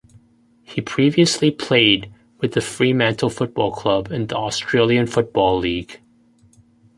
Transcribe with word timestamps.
He 0.63 0.81
previously 0.81 1.51
played 1.51 2.11
with 2.39 2.53
the 2.53 2.61
Fremantle 2.61 3.29
Football 3.29 3.71
Club 3.71 4.11
in 4.11 4.25
the 4.25 4.35
Australian 4.35 5.05
Football 5.05 5.59
League. 5.59 6.01